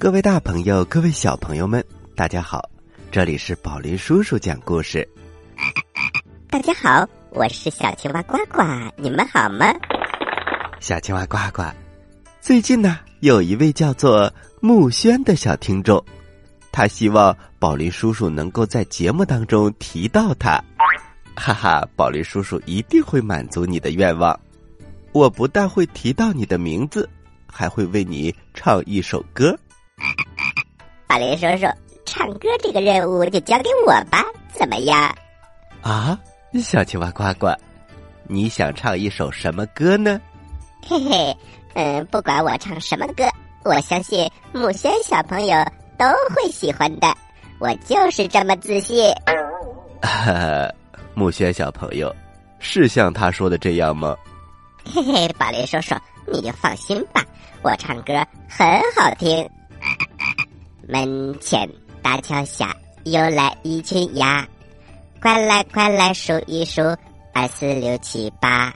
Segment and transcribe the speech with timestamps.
[0.00, 1.84] 各位大朋友，各位小朋友们，
[2.16, 2.66] 大家好！
[3.12, 5.06] 这里是宝林叔叔讲故事。
[6.48, 8.62] 大家好，我是小青蛙呱呱，
[8.96, 9.66] 你们好吗？
[10.80, 11.64] 小青蛙呱呱，
[12.40, 16.02] 最近呢，有一位叫做木轩的小听众，
[16.72, 20.58] 他希望宝林叔叔能够在节目当中提到他。
[21.36, 24.34] 哈哈，宝林叔叔一定会满足你的愿望。
[25.12, 27.06] 我不但会提到你的名字，
[27.46, 29.54] 还会为你唱一首歌。
[31.06, 31.66] 宝林叔叔，
[32.04, 35.14] 唱歌这个任务就交给我吧，怎么样？
[35.82, 36.18] 啊，
[36.62, 37.52] 小青蛙呱呱，
[38.26, 40.20] 你想唱一首什么歌呢？
[40.86, 41.36] 嘿嘿，
[41.74, 43.24] 嗯，不管我唱什么歌，
[43.64, 45.56] 我相信木轩小朋友
[45.98, 47.14] 都会喜欢的。
[47.58, 49.12] 我就是这么自信。
[50.00, 50.70] 哈哈，
[51.14, 52.14] 木轩小朋友，
[52.58, 54.16] 是像他说的这样吗？
[54.84, 55.94] 嘿嘿，宝林叔叔，
[56.26, 57.22] 你就放心吧，
[57.62, 58.14] 我唱歌
[58.48, 59.48] 很好听。
[60.90, 61.70] 门前
[62.02, 62.74] 大桥下
[63.04, 64.44] 游来一群鸭，
[65.22, 66.82] 快来快来数一数，
[67.32, 68.74] 二四六七八，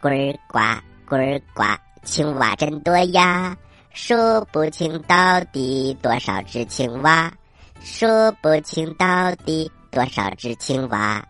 [0.00, 0.60] 呱儿呱
[1.06, 1.64] 呱儿呱，
[2.04, 3.56] 青蛙真多呀，
[3.92, 4.14] 数
[4.52, 7.32] 不清到底多少只青蛙，
[7.82, 8.06] 数
[8.40, 11.20] 不清到底多少只青蛙。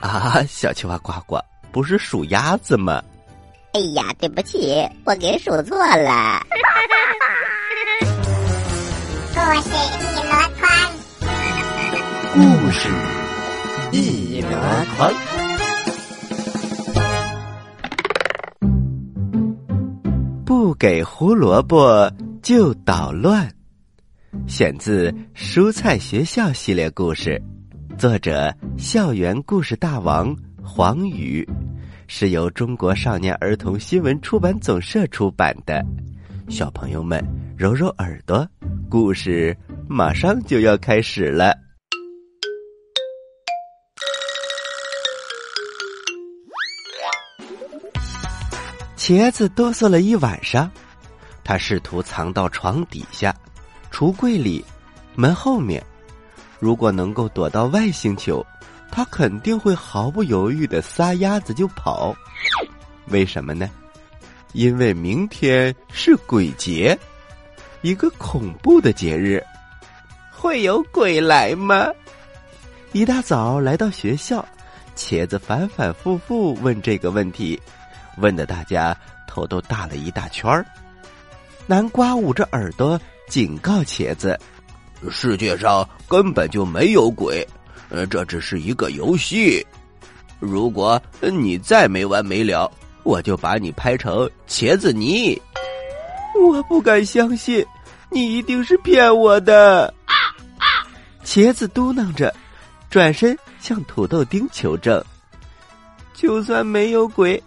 [0.00, 1.38] 啊，小青蛙呱呱，
[1.70, 3.00] 不是数鸭子吗？
[3.72, 6.42] 哎呀，对不起，我给数错了。
[9.48, 10.68] 故事一箩筐，
[12.34, 12.90] 故事
[13.92, 14.50] 一箩
[14.94, 15.10] 筐。
[20.44, 23.50] 不给胡萝卜就捣乱。
[24.46, 27.42] 选自《蔬菜学校》系列故事，
[27.96, 31.48] 作者校园故事大王黄宇，
[32.06, 35.82] 是由中国少年儿童新闻出版总社出版的。
[36.50, 37.22] 小朋友们，
[37.58, 38.48] 揉揉耳朵，
[38.88, 39.56] 故事
[39.88, 41.52] 马上就要开始了。
[48.96, 50.70] 茄子哆嗦了一晚上，
[51.42, 53.34] 他试图藏到床底下、
[53.90, 54.64] 橱柜里、
[55.16, 55.84] 门后面。
[56.60, 58.46] 如果能够躲到外星球，
[58.88, 62.14] 他肯定会毫不犹豫的撒丫子就跑。
[63.08, 63.68] 为什么呢？
[64.52, 66.96] 因为明天是鬼节，
[67.82, 69.42] 一个恐怖的节日。
[70.30, 71.88] 会有鬼来吗？
[72.92, 74.44] 一大早来到学校，
[74.96, 77.60] 茄子反反复复问这个问题，
[78.18, 78.96] 问的大家
[79.26, 80.64] 头都大了一大圈儿。
[81.66, 84.38] 南瓜捂着耳朵警告茄子
[85.10, 87.46] ：“世界上根本就没有鬼，
[87.88, 89.66] 呃，这只是一个游戏。
[90.38, 92.70] 如果你再没完没了。”
[93.04, 95.40] 我就把你拍成茄子泥，
[96.34, 97.64] 我不敢相信，
[98.10, 99.92] 你一定是骗我的。
[101.24, 102.34] 茄子嘟囔着，
[102.90, 105.02] 转身向土豆丁求证
[106.14, 107.42] ：“就算没有鬼，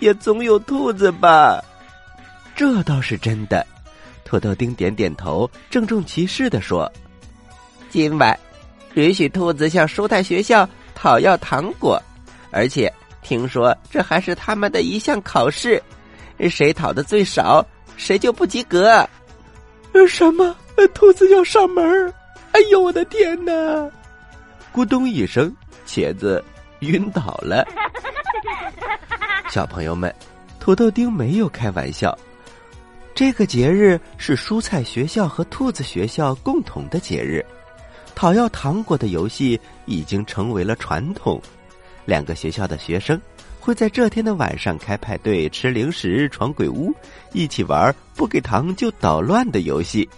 [0.00, 1.62] 也总有兔子吧？”
[2.54, 3.66] 这倒是真的。
[4.24, 6.90] 土豆丁点点头，郑重其事的说
[7.90, 8.38] ：“今晚
[8.94, 12.02] 允许兔子向蔬菜学校讨要糖果，
[12.50, 12.92] 而且。”
[13.22, 15.82] 听说这还是他们的一项考试，
[16.48, 17.66] 谁讨的最少，
[17.96, 19.08] 谁就不及格。
[20.08, 20.54] 什么？
[20.94, 22.12] 兔子要上门？
[22.52, 23.52] 哎呦，我的天哪！
[24.74, 25.54] 咕咚一声，
[25.86, 26.44] 茄子
[26.80, 27.66] 晕倒了。
[29.48, 30.14] 小朋友们，
[30.60, 32.16] 土豆丁没有开玩笑。
[33.14, 37.42] 这个节日是蔬菜学校和兔子学校共同的节日，
[38.14, 41.40] 讨要糖果的游戏已经成为了传统。
[42.04, 43.18] 两个学校的学生
[43.66, 46.94] 会在这天的晚上开派对、吃零食、闯鬼屋，
[47.32, 50.08] 一起玩不给糖就捣乱的游戏。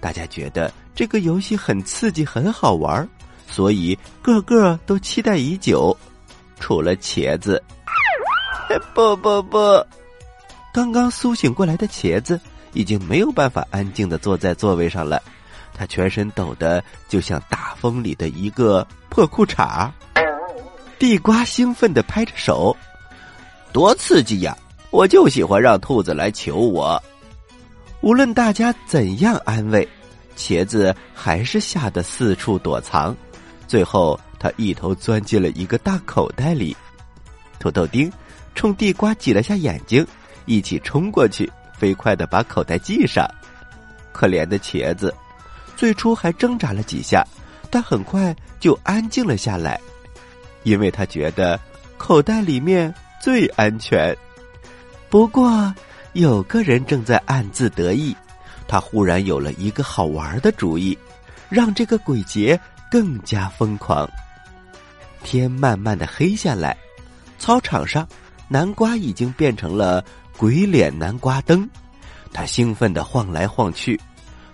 [0.00, 3.08] 大家觉得这个游戏很刺激、很好玩，
[3.46, 5.96] 所以个个都期待已久。
[6.58, 7.62] 除了茄子，
[8.92, 9.58] 不不不！
[10.74, 12.40] 刚刚苏醒过来的茄子
[12.72, 15.22] 已经没有办法安静的坐在座位上了，
[15.72, 19.88] 他全身抖得就像大风里的一个破裤衩。
[21.02, 22.76] 地瓜兴奋的拍着手，
[23.72, 24.56] 多刺激呀！
[24.92, 27.02] 我就喜欢让兔子来求我。
[28.02, 29.88] 无论大家怎样安慰，
[30.36, 33.16] 茄子还是吓得四处躲藏。
[33.66, 36.76] 最后，他一头钻进了一个大口袋里。
[37.58, 38.08] 土豆丁
[38.54, 40.06] 冲地瓜挤了下眼睛，
[40.46, 43.28] 一起冲过去，飞快的把口袋系上。
[44.12, 45.12] 可怜的茄子，
[45.76, 47.26] 最初还挣扎了几下，
[47.72, 49.80] 但很快就安静了下来。
[50.62, 51.58] 因为他觉得
[51.98, 54.16] 口袋里面最安全。
[55.08, 55.74] 不过，
[56.14, 58.16] 有个人正在暗自得意，
[58.66, 60.96] 他忽然有了一个好玩的主意，
[61.48, 62.58] 让这个鬼节
[62.90, 64.08] 更加疯狂。
[65.22, 66.76] 天慢慢的黑下来，
[67.38, 68.08] 操场上，
[68.48, 70.04] 南瓜已经变成了
[70.36, 71.68] 鬼脸南瓜灯，
[72.32, 74.00] 他兴奋的晃来晃去，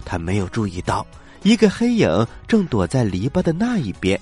[0.05, 1.07] 他没有注意到
[1.43, 4.21] 一个黑影正躲在篱笆的那一边，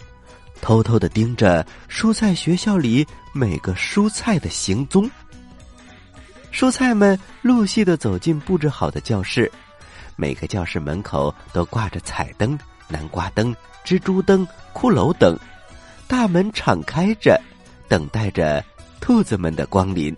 [0.60, 5.08] 偷偷的盯着蔬菜学校里每个蔬菜的行踪。
[6.52, 9.50] 蔬菜们陆续的走进布置好的教室，
[10.16, 12.58] 每个教室门口都挂着彩灯、
[12.88, 13.54] 南瓜灯、
[13.84, 15.38] 蜘蛛灯、骷髅灯。
[16.08, 17.40] 大门敞开着，
[17.88, 18.64] 等待着
[19.00, 20.16] 兔子们的光临。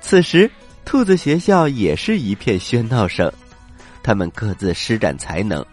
[0.00, 0.50] 此时，
[0.84, 3.30] 兔子学校也是一片喧闹声，
[4.02, 5.64] 他们各自施展才能，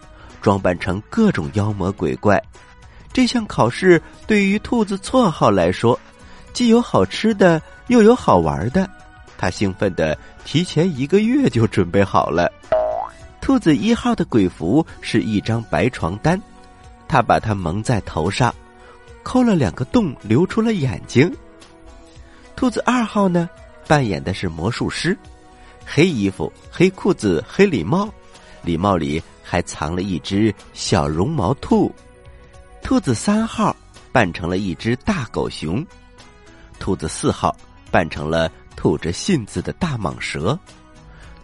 [0.41, 2.41] 装扮成各种妖魔鬼怪。
[3.11, 5.99] 这项考试对于兔子绰号来说，
[6.53, 8.89] 既有好吃的，又有好玩的。
[9.37, 12.51] 他兴奋的提前一个月就准备好了。
[13.41, 16.39] 兔子一号的鬼服是一张白床单，
[17.07, 18.53] 他把它蒙在头上。
[19.23, 21.31] 抠了两个洞，流出了眼睛。
[22.55, 23.49] 兔子二号呢，
[23.87, 25.17] 扮演的是魔术师，
[25.85, 28.09] 黑衣服、黑裤子、黑礼帽，
[28.61, 31.93] 礼帽里还藏了一只小绒毛兔。
[32.81, 33.75] 兔子三号
[34.11, 35.85] 扮成了一只大狗熊，
[36.79, 37.55] 兔子四号
[37.91, 40.57] 扮成了吐着信子的大蟒蛇，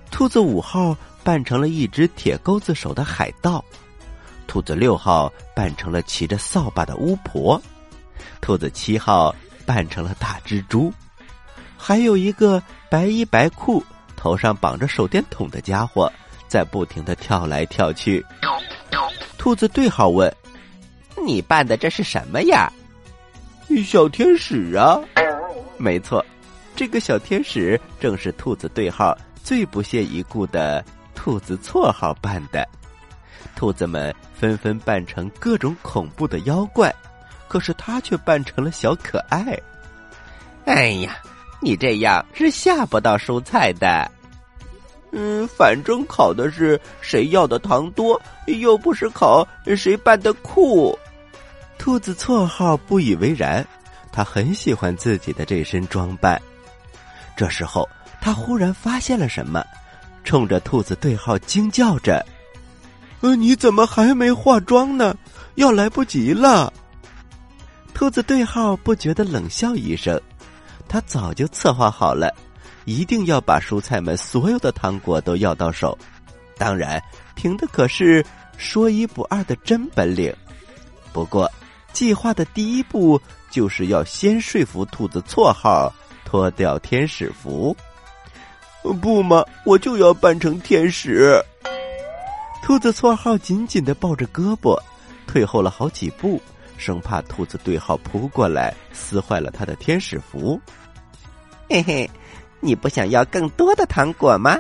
[0.10, 3.64] 兔子五号扮成了一只铁钩子手的海盗。
[4.48, 7.62] 兔子六号扮成了骑着扫把的巫婆，
[8.42, 9.36] 兔子七号
[9.66, 10.92] 扮成了大蜘蛛，
[11.78, 13.84] 还有一个白衣白裤、
[14.16, 16.12] 头上绑着手电筒的家伙
[16.48, 18.26] 在不停的跳来跳去。
[19.38, 20.34] 兔子对号问
[21.26, 22.72] ：“你扮的这是什么呀
[23.86, 25.00] ？”“小天使啊
[25.78, 26.24] ！”“没错，
[26.76, 30.84] 这个小天使正是兔子对号最不屑一顾的
[31.16, 32.68] 兔子绰号扮的。”
[33.56, 36.94] 兔子们纷纷扮成各种恐怖的妖怪，
[37.48, 39.58] 可是他却扮成了小可爱。
[40.66, 41.18] 哎呀，
[41.62, 44.12] 你这样是吓不到蔬菜的。
[45.12, 50.98] 嗯，反正考的是谁要的糖多，又不是考谁扮的酷。
[51.78, 53.66] 兔子绰号不以为然，
[54.12, 56.42] 他很喜欢自己的这身装扮。
[57.38, 57.88] 这时候，
[58.22, 59.64] 他忽然发现了什么，
[60.24, 62.26] 冲着兔子对号惊叫着。
[63.22, 65.16] 呃，你怎么还没化妆呢？
[65.56, 66.72] 要来不及了。
[67.94, 70.20] 兔子对号不觉得冷笑一声，
[70.88, 72.34] 他早就策划好了，
[72.86, 75.98] 一定要把蔬菜们所有的糖果都要到手。
[76.58, 77.02] 当然，
[77.36, 78.26] 凭的可是
[78.58, 80.34] 说一不二的真本领。
[81.14, 81.50] 不过，
[81.96, 85.92] 计划的第一步就是要先说服兔子绰号
[86.26, 87.76] 脱掉天使服。
[88.84, 91.42] 不嘛，我就要扮成天使。
[92.62, 94.78] 兔子绰号紧紧的抱着胳膊，
[95.26, 96.42] 退后了好几步，
[96.78, 100.60] 生怕兔子对号扑过来撕坏了他的天使服。
[101.70, 102.10] 嘿嘿，
[102.60, 104.60] 你不想要更多的糖果吗？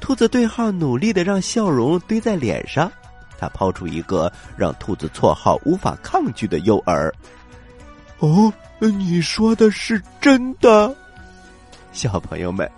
[0.00, 2.90] 兔子对号努力的让笑容堆在脸上，
[3.38, 7.10] 他抛出一个让兔子绰号无法抗拒的诱饵。
[8.18, 10.94] 哦，你说的是真的，
[11.92, 12.68] 小朋友们。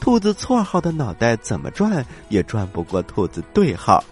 [0.00, 4.04] 兔子绰号的脑袋怎么转也转不过兔子对号，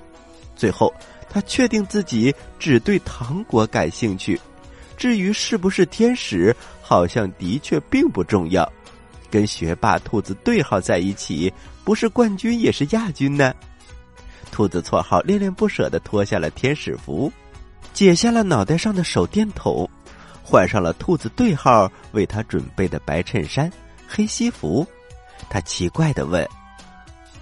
[0.57, 0.91] 最后
[1.29, 4.41] 他确定自己只对糖果感兴趣，
[4.97, 8.67] 至于是不是天使，好像的确并不重要。
[9.31, 11.53] 跟学霸兔子对号在一起，
[11.85, 13.53] 不是冠军也是亚军呢。
[14.51, 17.33] 兔子绰号恋恋不舍的脱下了天使服，
[17.93, 19.89] 解下了脑袋上的手电筒，
[20.43, 23.71] 换上了兔子对号为他准备的白衬衫、
[24.07, 24.87] 黑西服。
[25.49, 26.47] 他奇怪的问：“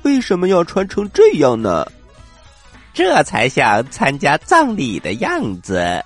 [0.03, 1.87] 为什么要穿成这样呢？
[2.93, 6.05] 这才像参加葬礼的样子。”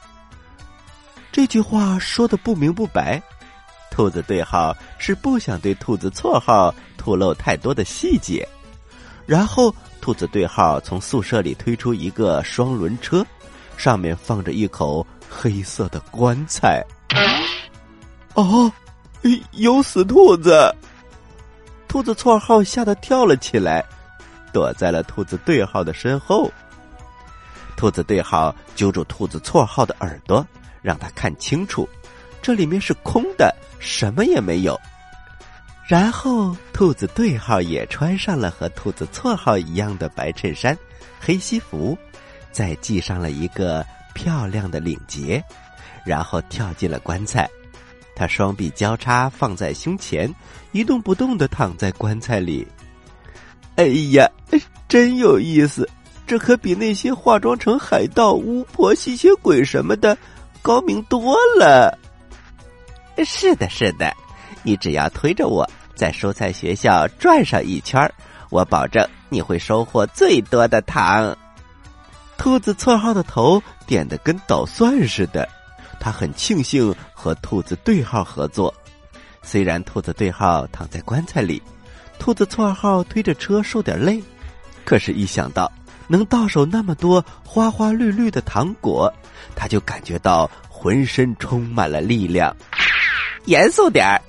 [1.33, 3.21] 这句话说的不明不白。
[3.91, 8.47] 兔子对号是不想对兔子绰号吐露太多的细节。
[9.27, 13.25] 然后，兔子对号从宿舍里推出一个双轮车，
[13.77, 16.85] 上面放着一口黑色的棺材。
[18.35, 18.71] 哦，
[19.53, 20.75] 有死兔子！
[21.89, 23.85] 兔子绰号吓得跳了起来，
[24.53, 26.51] 躲在了兔子对号的身后。
[27.77, 30.47] 兔子对号揪住兔子绰号的耳朵，
[30.83, 31.89] 让他看清楚，
[32.43, 34.79] 这里面是空的，什么也没有。
[35.87, 40.77] 然后，兔子对号也穿上了和兔子错号一样的白衬衫、
[41.21, 41.97] 黑西服，
[42.51, 45.45] 再系上了一个漂亮的领结，
[46.05, 47.49] 然后跳进了棺材。
[48.17, 50.33] 他双臂交叉放在胸前，
[50.73, 52.67] 一动不动的躺在棺材里。
[53.77, 54.27] 哎呀，
[54.89, 55.89] 真有意思！
[56.27, 60.17] 这可比那些化妆成海盗、巫婆、吸血鬼什么的
[60.63, 61.99] 高明多了。
[63.27, 64.15] 是的，是的，
[64.65, 68.13] 你只要推着我在蔬菜学校转上一圈
[68.51, 71.37] 我保证你会收获最多的糖。
[72.37, 75.49] 兔子绰号的头点的跟捣蒜似的，
[76.01, 78.75] 他很庆幸和兔子对号合作。
[79.43, 81.63] 虽然兔子对号躺在棺材里，
[82.19, 84.23] 兔子绰号推着车受点累，
[84.85, 85.71] 可是，一想到
[86.09, 89.13] 能到手那么多花花绿绿的糖果，
[89.55, 92.55] 他就感觉到浑身充满了力量。
[93.47, 94.21] 严肃点儿！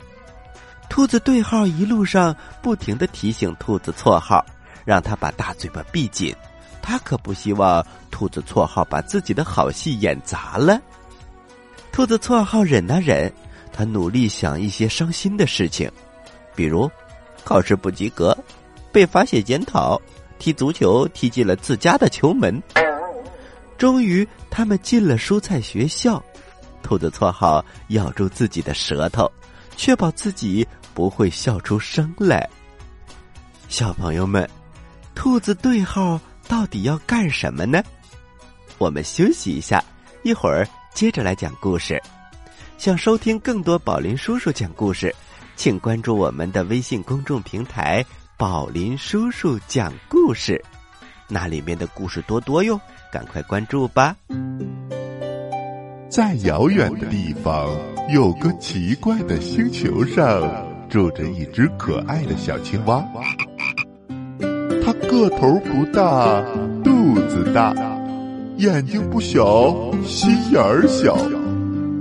[0.90, 4.44] 兔子对号一路上不停的提醒兔子错号，
[4.86, 6.34] 让他把大嘴巴闭紧。
[6.82, 10.80] 他可不希望兔子错号把自己的好戏演砸了。
[11.92, 13.32] 兔子错号忍啊忍，
[13.74, 15.92] 他努力想一些伤心的事情，
[16.56, 16.90] 比如
[17.44, 18.38] 考试不及格，
[18.92, 20.00] 被罚写检讨，
[20.38, 22.62] 踢足球踢进了自家的球门。
[23.78, 26.24] 终于，他们进了蔬菜学校。
[26.84, 29.30] 兔子绰号咬住自己的舌头，
[29.76, 32.50] 确保自己不会笑出声来。
[33.70, 34.50] 小朋友们，
[35.14, 36.20] 兔子对号。
[36.48, 37.82] 到底要干什么呢？
[38.78, 39.84] 我们休息一下，
[40.22, 40.64] 一会儿
[40.94, 42.00] 接着来讲故事。
[42.78, 45.12] 想收听更多宝林叔叔讲故事，
[45.56, 48.06] 请关注我们的微信公众平台
[48.38, 50.64] “宝林叔叔讲故事”，
[51.28, 52.80] 那里面的故事多多哟，
[53.12, 54.16] 赶快关注吧。
[56.16, 57.68] 在遥远的地方，
[58.10, 60.50] 有个奇怪的星球上，
[60.88, 63.06] 住着一只可爱的小青蛙。
[64.82, 66.42] 它个头不大，
[66.82, 67.76] 肚子大，
[68.60, 71.18] 眼睛不小，心眼儿小，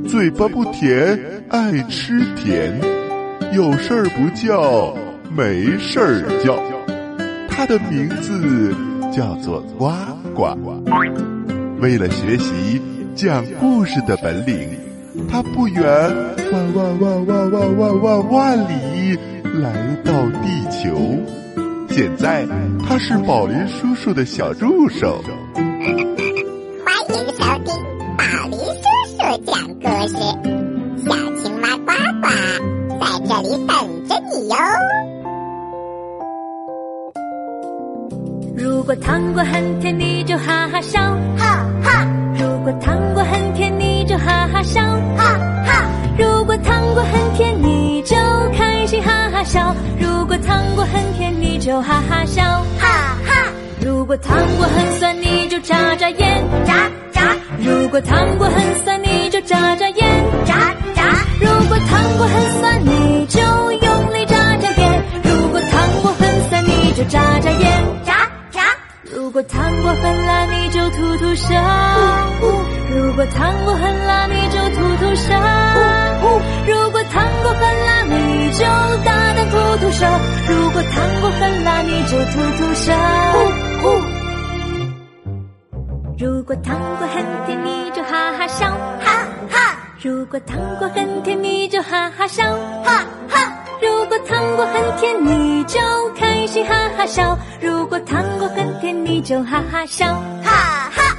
[0.07, 1.19] 嘴巴不甜，
[1.49, 2.81] 爱吃甜，
[3.53, 4.97] 有事儿不叫，
[5.37, 6.57] 没事儿叫。
[7.49, 8.73] 它的名字
[9.11, 9.91] 叫做呱
[10.37, 10.57] 呱。
[11.81, 12.81] 为了学习
[13.15, 14.69] 讲故事的本领，
[15.31, 15.85] 他不远
[16.53, 19.17] 万万万万万万万万里
[19.55, 19.71] 来
[20.05, 20.99] 到地球。
[21.91, 22.45] 现在
[22.85, 25.23] 他是宝林叔叔的小助手。
[25.55, 25.63] 欢
[27.09, 27.73] 迎收听
[28.17, 28.83] 宝林叔
[29.17, 30.17] 叔讲故事，
[31.07, 32.27] 小青蛙呱呱
[32.99, 33.73] 在这里等
[34.09, 34.57] 着你哟。
[38.57, 41.01] 如果糖果很甜，你就哈哈笑，
[41.39, 42.07] 哈哈
[42.65, 44.81] 果糖果很甜，你就哈哈笑，
[45.19, 45.85] 哈哈，
[46.19, 48.17] 如果糖果很甜，你就
[48.57, 49.77] 开心哈哈笑。
[50.01, 52.43] 如果糖果很甜，你就哈哈笑，
[52.79, 52.89] 哈
[53.27, 53.53] 哈，
[53.85, 57.37] 如果糖果很酸，你就眨眨眼，眨眨。
[57.59, 61.03] 如果糖果很酸，你就眨眨眼，眨眨，
[61.43, 65.03] 如果糖果很酸，你就用力眨眨眼。
[65.23, 68.63] 如果糖果很酸，你就眨眨眼，眨眨，
[69.15, 71.55] 如果糖果很辣，你就吐吐舌。
[72.91, 75.33] 如果糖果很辣，你就吐吐舌。
[76.67, 78.65] 如果糖果很辣，你就
[79.05, 80.05] 大胆吐吐舌。
[80.49, 82.93] 如果糖果很辣，你就吐吐舌。
[86.19, 88.69] 如果糖果很甜，你就哈哈笑。
[88.99, 92.43] 哈哈如果糖果很甜，你就哈哈笑。
[92.83, 93.05] 哈，
[94.15, 95.81] 果糖果很甜，你就
[96.17, 97.37] 开心哈哈笑。
[97.61, 100.07] 如果糖果很甜，你就哈哈笑。
[100.43, 101.17] 哈哈，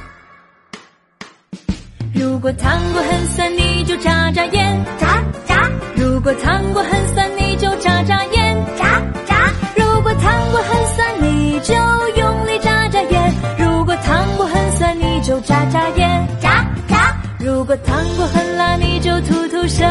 [2.14, 4.84] 如果糖果很酸，你就眨眨眼。
[4.98, 8.64] 眨眨如果糖果很酸，你就眨眨眼。
[8.78, 11.74] 眨眨，如果糖果很酸，你就
[12.16, 13.34] 用力眨眨眼。
[13.58, 16.26] 如果糖果很酸，你就眨眨眼。
[16.40, 19.84] 眨眨，如果糖果很辣，你就吐吐舌。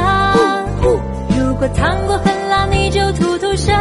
[1.55, 3.71] 如果糖果很辣，你就吐吐舌。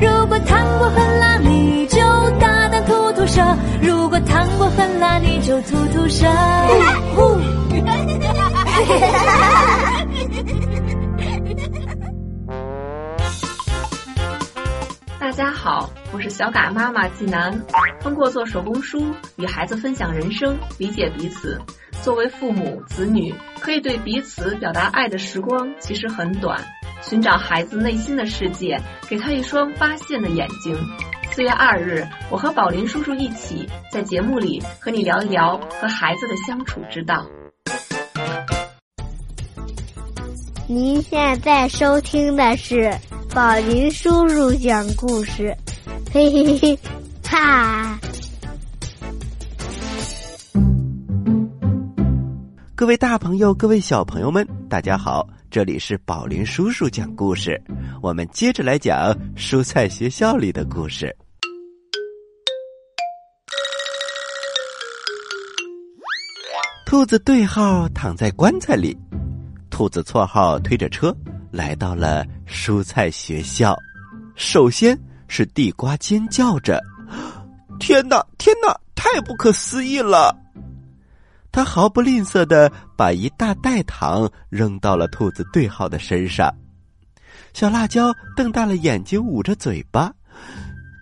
[0.00, 1.98] 如果糖果很辣，你就
[2.38, 3.42] 大胆吐吐舌。
[3.82, 6.24] 如果糖果很辣，你就吐吐舌。
[15.36, 17.62] 大家好，我是小嘎妈妈季楠。
[18.00, 21.60] 通过做手工书与孩子分享人生，理解彼此。
[22.02, 26.58] 作为父母子女，可以对彼此表达爱的时光其实很短。
[27.02, 30.74] 寻找孩子内心的世界，给他一双发现的眼睛。
[31.32, 37.26] 四月二日，我和宝林叔叔一起在节目里和你聊一聊和孩子的相处之道。
[40.66, 42.90] 您现在收听的是
[43.36, 45.54] 宝林叔叔讲故事，
[46.10, 46.78] 嘿嘿嘿，
[47.22, 48.00] 哈！
[52.74, 55.28] 各位大朋友，各位小朋友们，大家好！
[55.50, 57.62] 这里是宝林叔叔讲故事，
[58.00, 61.14] 我们接着来讲蔬菜学校里的故事。
[66.86, 68.96] 兔子对号躺在棺材里，
[69.68, 71.14] 兔子错号推着车
[71.50, 73.76] 来到了蔬菜学校。
[74.34, 74.98] 首先
[75.28, 76.82] 是地瓜尖叫着
[77.80, 80.36] ：“天哪，天哪，太不可思议了！”
[81.50, 86.54] 他毫不吝啬的把一大袋糖扔到了兔子对号的身上。
[87.54, 90.12] 小辣椒瞪大了眼睛，捂着嘴巴，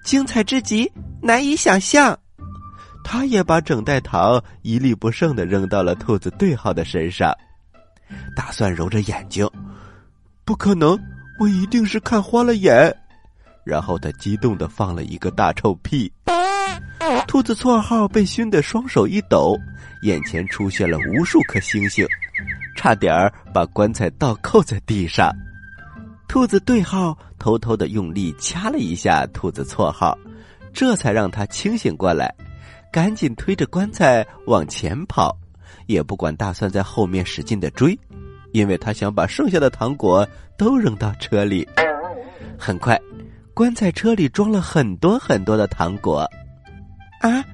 [0.05, 0.89] 精彩至极，
[1.21, 2.17] 难以想象。
[3.03, 7.35] 他也把整袋糖一粒不剩的扔到了兔子对号的身上。
[8.37, 9.49] 打算揉着眼睛，
[10.45, 10.99] 不可能，
[11.39, 12.95] 我一定是看花了眼。
[13.65, 16.13] 然后他激动的放了一个大臭屁。
[17.27, 19.57] 兔子错号被熏得双手一抖，
[20.03, 22.07] 眼前出现了无数颗星星，
[22.77, 25.33] 差点儿把棺材倒扣在地上。
[26.29, 30.17] 兔子对号偷偷的用力掐了一下兔子错号，
[30.75, 32.35] 这才让他清醒过来，
[32.93, 35.35] 赶紧推着棺材往前跑，
[35.87, 37.99] 也不管大蒜在后面使劲的追，
[38.55, 41.69] 因为他想把剩下的糖果都扔到车里。
[42.57, 42.99] 很快，
[43.53, 46.21] 棺材车里装了很多很多的糖果。
[47.21, 47.45] 啊！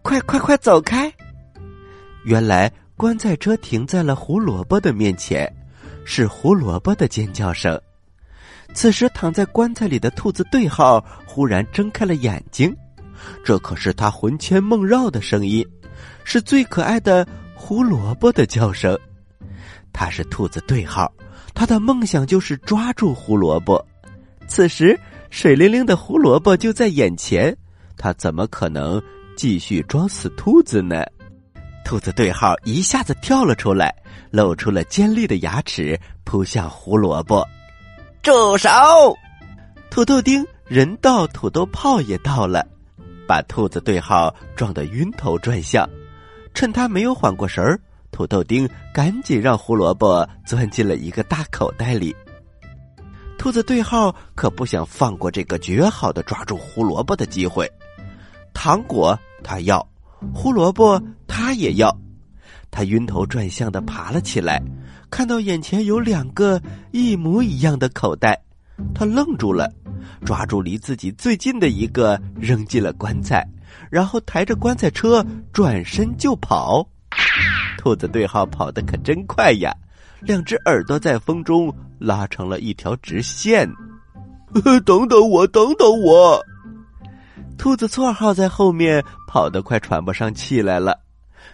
[0.00, 1.12] 快快快走开！
[2.24, 5.46] 原来棺材车停在了胡萝卜的面前，
[6.06, 7.78] 是胡萝卜的尖叫声。
[8.72, 12.74] 此时躺在棺材里的兔子对号忽然睁开了眼睛，
[13.44, 15.66] 这可是他魂牵梦绕的声音，
[16.24, 18.98] 是最可爱的胡萝卜的叫声。
[19.98, 21.10] 他是兔子对号，
[21.54, 23.82] 他的梦想就是抓住胡萝卜。
[24.46, 24.98] 此时
[25.30, 27.56] 水灵灵的胡萝卜就在眼前，
[27.96, 29.02] 他怎么可能？
[29.36, 31.04] 继续装死兔子呢，
[31.84, 33.94] 兔子对号一下子跳了出来，
[34.30, 37.46] 露出了尖利的牙齿，扑向胡萝卜。
[38.22, 38.70] 住手！
[39.90, 42.66] 土豆丁人到，土豆泡也到了，
[43.28, 45.88] 把兔子对号撞得晕头转向。
[46.54, 47.78] 趁他没有缓过神儿，
[48.16, 52.16] 土豆丁赶紧让胡萝卜钻进了一个大口袋里。
[53.36, 57.70] 兔子对号可不想放过这个绝好的抓住胡萝卜的机会。
[58.54, 59.86] 糖果他要，
[60.32, 60.98] 胡萝卜
[61.28, 61.94] 他也要，
[62.70, 64.62] 他晕头转向的爬了起来，
[65.10, 66.58] 看到眼前有两个
[66.92, 68.42] 一模一样的口袋，
[68.94, 69.70] 他愣住了，
[70.24, 73.46] 抓住离自己最近的一个扔进了棺材，
[73.90, 76.88] 然后抬着棺材车转身就跑。
[77.86, 79.72] 兔子对号跑得可真快呀，
[80.20, 83.64] 两只耳朵在风中拉成了一条直线。
[84.84, 86.44] 等等我，等等我。
[87.56, 90.98] 兔子错号在后面跑得快喘不上气来了，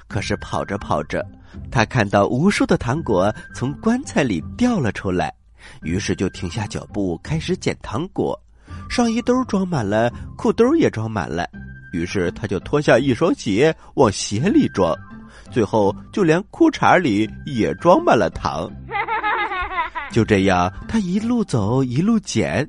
[0.08, 1.22] 可是跑着跑着，
[1.70, 5.30] 他看到无数的糖果从棺材里掉了出来，
[5.82, 8.40] 于是就停下脚步开始捡糖果。
[8.88, 11.46] 上衣兜装满了，裤兜也装满了，
[11.92, 14.96] 于是他就脱下一双鞋往鞋里装，
[15.52, 18.68] 最后就连裤衩里也装满了糖。
[20.10, 22.68] 就这样，他一路走一路捡，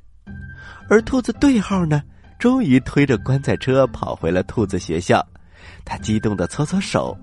[0.89, 2.03] 而兔子对号呢？
[2.39, 5.25] 终于推着棺材车跑回了兔子学校，
[5.85, 7.17] 他激动的搓搓手，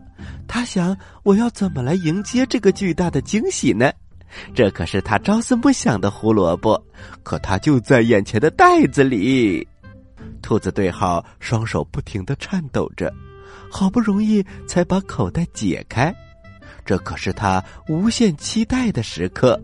[0.49, 3.93] 他想：我要怎么来迎接这个巨大的惊喜呢？
[4.55, 6.83] 这可是他朝思暮想的胡萝卜，
[7.23, 9.67] 可它就在眼前的袋子里。
[10.41, 13.13] 兔子对号双手不停的颤抖着，
[13.71, 16.15] 好不容易才把口袋解开。
[16.85, 19.61] 这可是他无限期待的时刻，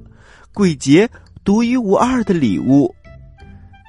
[0.53, 1.09] 鬼节
[1.44, 2.94] 独一无二的礼物。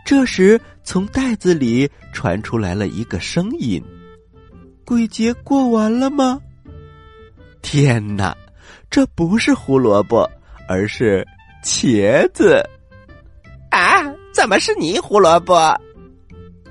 [0.06, 3.84] 这时，从袋子里传出来了一个声音
[4.86, 6.40] ：“鬼节过完了吗？”
[7.62, 8.36] 天哪，
[8.90, 10.26] 这不是胡萝卜，
[10.68, 11.28] 而是
[11.62, 12.64] 茄子！
[13.70, 14.02] 啊，
[14.34, 15.76] 怎么是你胡萝卜？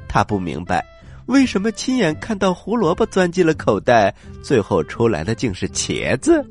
[0.09, 0.83] 他不明白，
[1.27, 6.45] 为什么亲眼看到胡萝卜钻进了口袋，最后出来的竟是茄子？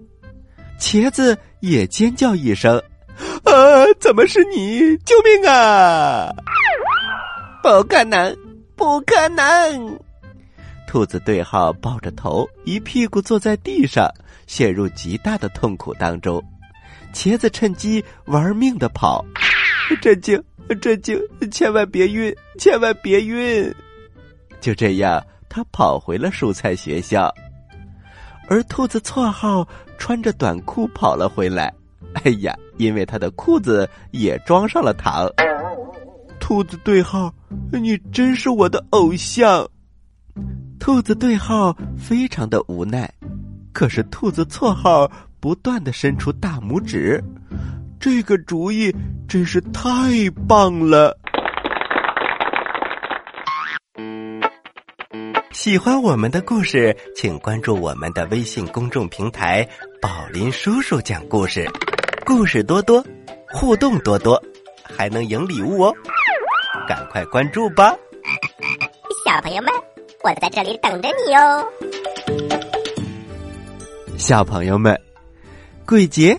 [0.79, 2.77] 茄子也尖叫一声
[3.45, 3.53] ：“啊，
[3.99, 4.97] 怎么是你？
[4.97, 6.29] 救命啊！”
[7.63, 8.35] 不可能，
[8.75, 9.99] 不可能！
[10.87, 14.07] 兔子对号抱着头，一屁股坐在地上，
[14.45, 16.43] 陷入极大的痛苦当中。
[17.13, 19.25] 茄子趁机玩命的跑，
[20.01, 20.43] 震惊，
[20.81, 21.19] 震惊！
[21.49, 23.73] 千万别晕，千万别晕！
[24.65, 27.31] 就这样，他跑回了蔬菜学校，
[28.47, 29.67] 而兔子错号
[29.99, 31.71] 穿着短裤跑了回来。
[32.13, 35.29] 哎呀，因为他的裤子也装上了糖。
[36.39, 37.31] 兔子对号，
[37.71, 39.63] 你真是我的偶像。
[40.79, 43.07] 兔子对号非常的无奈，
[43.71, 45.07] 可是兔子错号
[45.39, 47.23] 不断的伸出大拇指，
[47.99, 48.91] 这个主意
[49.27, 51.15] 真是太棒了！
[55.55, 59.65] 喜欢我们的故事，请关注我们的微信公众平台
[60.01, 61.65] “宝林叔叔讲故事”，
[62.25, 63.03] 故事多多，
[63.47, 64.39] 互动多多，
[64.83, 65.95] 还能赢礼物哦！
[66.89, 67.95] 赶快关注吧！
[69.25, 69.73] 小朋友们，
[70.23, 71.65] 我在这里等着你哦！
[74.17, 74.99] 小朋友们，
[75.85, 76.37] 鬼节，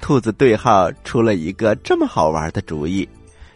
[0.00, 3.06] 兔子对号出了一个这么好玩的主意。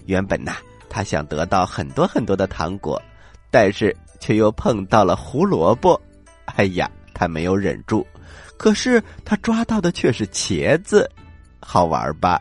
[0.04, 0.52] 原本呐，
[0.90, 3.00] 他想得到很多很多的糖果，
[3.50, 6.00] 但是却又碰到了胡萝卜。
[6.44, 8.06] 哎呀，他没有忍住，
[8.56, 11.10] 可是他抓到的却是茄子，
[11.58, 12.40] 好玩吧？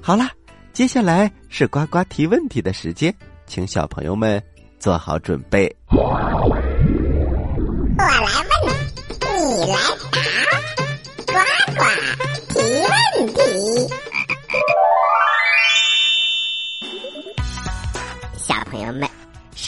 [0.00, 0.30] 好了，
[0.72, 3.14] 接下来是呱呱提问题的时间，
[3.46, 4.42] 请小朋友们
[4.78, 5.70] 做好准备。
[5.90, 8.10] 我来
[8.64, 8.72] 问，
[9.36, 9.76] 你来
[10.10, 10.16] 答，
[11.26, 11.34] 呱
[11.76, 11.82] 呱
[12.48, 12.54] 提
[12.88, 12.94] 问
[13.34, 13.38] 题。
[18.38, 19.06] 小朋友们，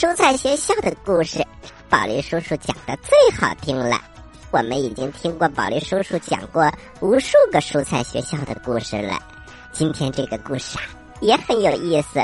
[0.02, 1.46] 蔬菜学校的故事，
[1.88, 4.02] 宝林叔叔讲的最好听了。
[4.50, 9.22] 我们已经听过宝林叔叔讲过无数个蔬菜学校的故事了。
[9.70, 10.82] 今天这个故事啊，
[11.20, 12.20] 也很有意思。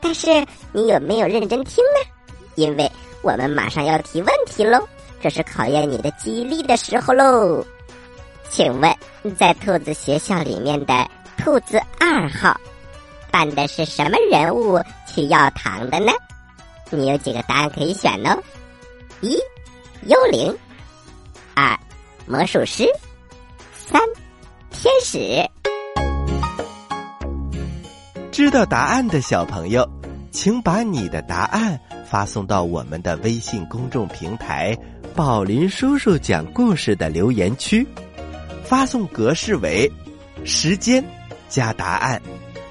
[0.00, 2.10] 但是你有没有认真听呢？
[2.56, 2.90] 因为
[3.22, 4.84] 我们马上要提问题喽，
[5.20, 7.64] 这是考验你的记忆力的时候喽。
[8.50, 8.92] 请问，
[9.38, 11.08] 在兔子学校里面的
[11.38, 12.60] 兔子二号，
[13.30, 16.10] 扮的是什么人物去要糖的呢？
[16.96, 18.36] 你有几个答案可以选呢：
[19.20, 19.36] 一、
[20.06, 20.52] 幽灵；
[21.54, 21.78] 二、
[22.26, 22.84] 魔术师；
[23.74, 24.00] 三、
[24.70, 25.48] 天使。
[28.30, 29.88] 知道答案的小朋友，
[30.30, 31.78] 请把你的答案
[32.08, 34.76] 发送到我们的微信公众平台
[35.14, 37.86] “宝林叔叔讲故事”的留言区，
[38.64, 39.90] 发送格式为
[40.44, 41.04] 时间
[41.48, 42.20] 加答案。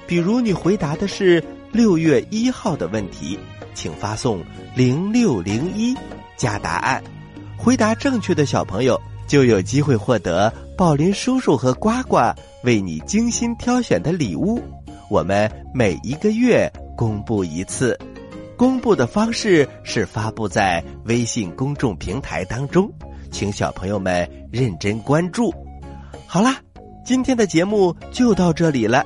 [0.06, 3.38] 比如你回答的是六月一号的问题，
[3.74, 4.42] 请发送
[4.74, 5.94] 零六零一
[6.36, 7.02] 加答案。
[7.56, 12.18] 回答正确的小朋友就有机会获得宝林叔叔和呱呱
[12.64, 14.62] 为你精心挑选的礼物。
[15.08, 17.98] 我们每一个月公布一次，
[18.56, 22.90] 公布的方式是发布在微信公众平台当中，
[23.30, 25.52] 请小朋友们认真关注。
[26.26, 26.56] 好啦，
[27.04, 29.04] 今天的节目就到这里了，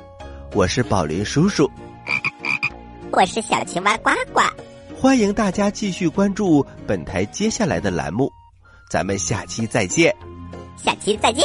[0.54, 1.68] 我是宝林叔叔，
[3.12, 4.40] 我是小青蛙呱呱，
[4.94, 8.30] 欢迎大家继续关注本台接下来的栏目，
[8.90, 10.14] 咱们下期再见。
[10.76, 11.44] 下期再见。